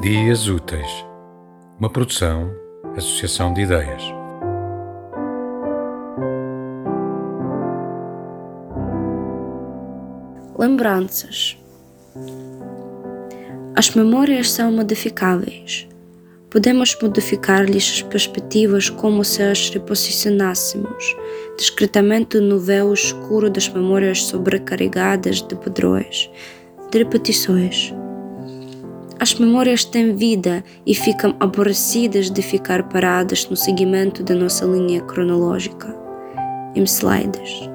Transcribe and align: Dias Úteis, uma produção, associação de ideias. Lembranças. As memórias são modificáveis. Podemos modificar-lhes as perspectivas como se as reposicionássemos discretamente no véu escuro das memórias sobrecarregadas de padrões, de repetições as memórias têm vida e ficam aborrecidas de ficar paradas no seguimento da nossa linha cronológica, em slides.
Dias 0.00 0.48
Úteis, 0.48 1.04
uma 1.78 1.90
produção, 1.90 2.50
associação 2.96 3.52
de 3.52 3.60
ideias. 3.60 4.02
Lembranças. 10.58 11.58
As 13.76 13.90
memórias 13.90 14.50
são 14.50 14.72
modificáveis. 14.72 15.86
Podemos 16.48 16.96
modificar-lhes 17.02 17.96
as 17.96 18.00
perspectivas 18.00 18.88
como 18.88 19.22
se 19.22 19.42
as 19.42 19.68
reposicionássemos 19.68 21.14
discretamente 21.58 22.40
no 22.40 22.58
véu 22.58 22.94
escuro 22.94 23.50
das 23.50 23.68
memórias 23.68 24.24
sobrecarregadas 24.24 25.42
de 25.42 25.54
padrões, 25.56 26.30
de 26.90 26.96
repetições 26.96 27.94
as 29.20 29.34
memórias 29.34 29.84
têm 29.84 30.16
vida 30.16 30.64
e 30.86 30.94
ficam 30.94 31.36
aborrecidas 31.38 32.30
de 32.30 32.40
ficar 32.40 32.88
paradas 32.88 33.46
no 33.50 33.54
seguimento 33.54 34.22
da 34.22 34.34
nossa 34.34 34.64
linha 34.64 35.02
cronológica, 35.02 35.94
em 36.74 36.82
slides. 36.84 37.68